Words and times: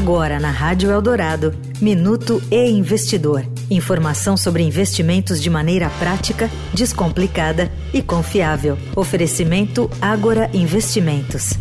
Agora 0.00 0.38
na 0.38 0.52
Rádio 0.52 0.92
Eldorado, 0.92 1.52
Minuto 1.80 2.40
e 2.52 2.70
Investidor. 2.70 3.44
Informação 3.68 4.36
sobre 4.36 4.62
investimentos 4.62 5.42
de 5.42 5.50
maneira 5.50 5.90
prática, 5.98 6.48
descomplicada 6.72 7.68
e 7.92 8.00
confiável. 8.00 8.78
Oferecimento 8.94 9.90
Agora 10.00 10.48
Investimentos. 10.54 11.54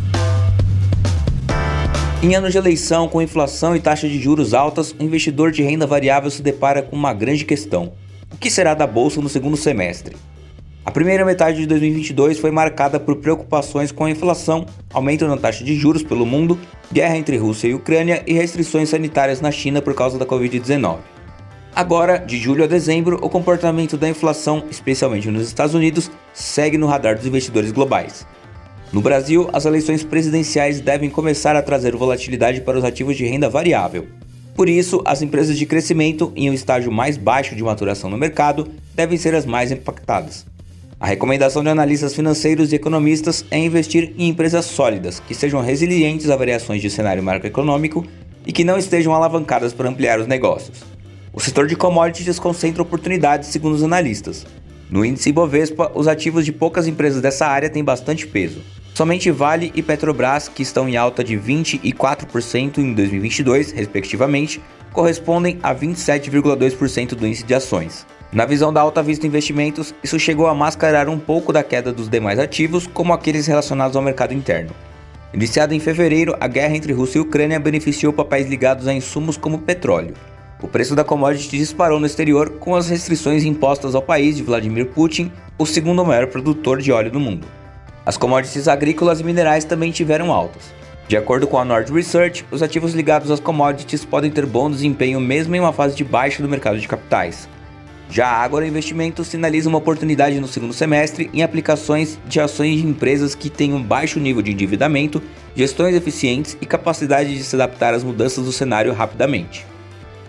Em 2.22 2.36
anos 2.36 2.52
de 2.52 2.60
eleição, 2.60 3.10
com 3.10 3.24
inflação 3.24 3.76
e 3.76 3.80
taxa 3.80 4.08
de 4.08 4.22
juros 4.22 4.54
altas, 4.54 4.92
o 4.92 5.04
investidor 5.04 5.52
de 5.52 5.64
renda 5.64 5.88
variável 5.88 6.30
se 6.30 6.44
depara 6.44 6.84
com 6.84 6.96
uma 6.96 7.16
grande 7.16 7.44
questão: 7.44 7.94
o 8.32 8.38
que 8.38 8.52
será 8.52 8.76
da 8.76 8.86
bolsa 8.86 9.20
no 9.20 9.30
segundo 9.30 9.58
semestre? 9.58 10.16
A 10.88 10.92
primeira 10.98 11.26
metade 11.26 11.58
de 11.58 11.68
2022 11.68 12.40
foi 12.40 12.50
marcada 12.50 12.98
por 12.98 13.18
preocupações 13.18 13.92
com 13.92 14.06
a 14.06 14.10
inflação, 14.10 14.66
aumento 14.94 15.28
na 15.28 15.36
taxa 15.36 15.62
de 15.62 15.76
juros 15.76 16.02
pelo 16.02 16.26
mundo, 16.26 16.58
guerra 16.90 17.18
entre 17.18 17.36
Rússia 17.36 17.68
e 17.68 17.74
Ucrânia 17.74 18.24
e 18.26 18.32
restrições 18.32 18.88
sanitárias 18.88 19.42
na 19.42 19.52
China 19.52 19.82
por 19.82 19.94
causa 19.94 20.18
da 20.18 20.26
Covid-19. 20.26 21.00
Agora, 21.76 22.20
de 22.20 22.38
julho 22.38 22.64
a 22.64 22.68
dezembro, 22.68 23.20
o 23.22 23.30
comportamento 23.30 23.98
da 23.98 24.08
inflação, 24.08 24.64
especialmente 24.72 25.30
nos 25.30 25.46
Estados 25.46 25.76
Unidos, 25.76 26.10
segue 26.34 26.78
no 26.78 26.88
radar 26.88 27.18
dos 27.18 27.26
investidores 27.26 27.74
globais. 27.74 28.26
No 28.94 29.02
Brasil, 29.02 29.50
as 29.52 29.66
eleições 29.66 30.06
presidenciais 30.06 30.80
devem 30.80 31.10
começar 31.10 31.58
a 31.58 31.62
trazer 31.62 31.98
volatilidade 31.98 32.62
para 32.62 32.78
os 32.78 32.86
ativos 32.86 33.18
de 33.18 33.26
renda 33.26 33.50
variável. 33.50 34.08
Por 34.56 34.70
isso, 34.70 35.02
as 35.04 35.22
empresas 35.22 35.58
de 35.58 35.66
crescimento 35.66 36.32
em 36.34 36.50
um 36.50 36.54
estágio 36.54 36.94
mais 36.94 37.18
baixo 37.18 37.58
de 37.58 37.62
maturação 37.62 38.10
no 38.10 38.18
mercado 38.18 38.70
devem 38.96 39.18
ser 39.18 39.36
as 39.36 39.46
mais 39.46 39.70
impactadas. 39.70 40.46
A 41.00 41.06
recomendação 41.06 41.62
de 41.62 41.70
analistas 41.70 42.16
financeiros 42.16 42.72
e 42.72 42.76
economistas 42.76 43.46
é 43.52 43.60
investir 43.60 44.16
em 44.18 44.30
empresas 44.30 44.66
sólidas, 44.66 45.20
que 45.20 45.36
sejam 45.36 45.62
resilientes 45.62 46.28
a 46.28 46.36
variações 46.36 46.82
de 46.82 46.90
cenário 46.90 47.22
macroeconômico 47.22 48.04
e 48.48 48.52
que 48.52 48.64
não 48.64 48.80
estejam 48.80 49.14
alavancadas 49.14 49.74
para 49.74 49.88
ampliar 49.88 50.20
os 50.20 50.26
negócios. 50.26 50.84
O 51.32 51.40
setor 51.40 51.68
de 51.68 51.76
commodities 51.76 52.40
concentra 52.40 52.82
oportunidades, 52.82 53.50
segundo 53.50 53.76
os 53.76 53.84
analistas. 53.84 54.44
No 54.90 55.06
índice 55.06 55.30
Ibovespa, 55.30 55.92
os 55.94 56.08
ativos 56.08 56.44
de 56.44 56.52
poucas 56.52 56.88
empresas 56.88 57.22
dessa 57.22 57.46
área 57.46 57.70
têm 57.70 57.84
bastante 57.84 58.26
peso. 58.26 58.64
Somente 58.96 59.30
Vale 59.30 59.72
e 59.76 59.84
Petrobras, 59.84 60.48
que 60.48 60.64
estão 60.64 60.90
em 60.90 60.98
alta 60.98 61.24
de 61.24 61.38
20% 61.38 61.80
e 61.84 61.94
4% 61.94 62.80
em 62.80 62.96
2022, 62.96 63.72
respectivamente, 63.72 64.60
correspondem 64.92 65.60
a 65.62 65.76
27,2% 65.76 67.14
do 67.14 67.28
índice 67.28 67.44
de 67.44 67.54
ações. 67.54 68.04
Na 68.32 68.46
visão 68.46 68.74
da 68.74 68.82
Alta 68.82 69.02
Vista 69.02 69.26
Investimentos, 69.26 69.96
isso 70.04 70.20
chegou 70.20 70.48
a 70.48 70.54
mascarar 70.54 71.08
um 71.08 71.18
pouco 71.18 71.54
da 71.54 71.64
queda 71.64 71.94
dos 71.94 72.10
demais 72.10 72.38
ativos, 72.38 72.86
como 72.86 73.14
aqueles 73.14 73.48
relacionados 73.48 73.96
ao 73.96 74.02
mercado 74.02 74.34
interno. 74.34 74.72
Iniciada 75.34 75.74
em 75.74 75.80
fevereiro, 75.80 76.36
a 76.38 76.48
guerra 76.48 76.76
entre 76.76 76.92
Rússia 76.92 77.20
e 77.20 77.22
Ucrânia 77.22 77.58
beneficiou 77.58 78.12
papéis 78.12 78.50
ligados 78.50 78.86
a 78.86 78.94
insumos 78.94 79.38
como 79.38 79.60
petróleo. 79.60 80.14
O 80.62 80.68
preço 80.68 80.94
da 80.94 81.06
commodity 81.06 81.58
disparou 81.58 82.02
no 82.02 82.06
exterior 82.06 82.50
com 82.50 82.76
as 82.76 82.90
restrições 82.90 83.46
impostas 83.46 83.96
ao 83.96 84.02
país 84.02 84.36
de 84.36 84.44
Vladimir 84.44 84.88
Putin, 84.88 85.32
o 85.58 85.66
segundo 85.66 86.04
maior 86.04 86.28
produtor 86.28 86.82
de 86.82 86.92
óleo 86.92 87.12
do 87.12 87.20
mundo. 87.22 87.48
As 88.06 88.18
commodities 88.18 88.68
agrícolas 88.68 89.22
e 89.22 89.24
minerais 89.24 89.64
também 89.64 89.92
tiveram 89.92 90.34
altas. 90.34 90.74
De 91.08 91.16
acordo 91.16 91.48
com 91.48 91.58
a 91.58 91.64
Nord 91.64 91.94
Research, 91.94 92.46
os 92.52 92.62
ativos 92.62 92.94
ligados 92.94 93.32
às 93.32 93.40
commodities 93.40 94.04
podem 94.04 94.32
ter 94.32 94.46
bom 94.46 94.70
desempenho 94.70 95.22
mesmo 95.22 95.56
em 95.56 95.60
uma 95.62 95.72
fase 95.72 95.96
de 95.96 96.04
baixa 96.04 96.44
do 96.44 96.50
mercado 96.50 96.78
de 96.78 96.88
capitais. 96.88 97.48
Já 98.10 98.28
a 98.28 98.44
Agora 98.44 98.66
Investimentos 98.66 99.28
sinaliza 99.28 99.68
uma 99.68 99.78
oportunidade 99.78 100.40
no 100.40 100.48
segundo 100.48 100.74
semestre 100.74 101.30
em 101.34 101.44
aplicações 101.44 102.18
de 102.26 102.40
ações 102.40 102.82
de 102.82 102.88
empresas 102.88 103.36
que 103.36 103.50
têm 103.50 103.74
um 103.74 103.84
baixo 103.84 104.18
nível 104.20 104.42
de 104.42 104.52
endividamento, 104.52 105.22
gestões 105.56 105.96
eficientes 105.96 106.58
e 106.62 106.66
capacidade 106.66 107.36
de 107.36 107.44
se 107.44 107.56
adaptar 107.56 107.94
às 107.94 108.04
mudanças 108.04 108.46
do 108.46 108.52
cenário 108.52 108.94
rapidamente. 108.94 109.66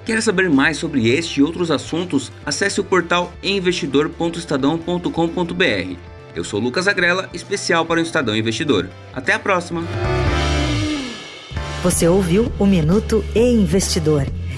Quer 0.05 0.21
saber 0.23 0.51
mais 0.51 0.77
sobre 0.79 1.09
este 1.09 1.41
e 1.41 1.43
outros 1.43 1.71
assuntos? 1.71 2.33
Acesse 2.45 2.81
o 2.81 2.85
portal 2.85 3.33
investidor.estadão.com.br. 3.43 5.97
Eu 6.35 6.45
sou 6.45 6.61
Lucas 6.61 6.89
Agrela, 6.89 7.29
especial 7.35 7.85
para 7.85 8.01
o 8.01 8.03
Estadão 8.03 8.35
Investidor. 8.35 8.89
Até 9.13 9.35
a 9.35 9.39
próxima! 9.39 9.85
Você 11.83 12.09
ouviu 12.09 12.51
o 12.59 12.65
Minuto 12.67 13.23
e 13.35 13.41
Investidor 13.41 14.27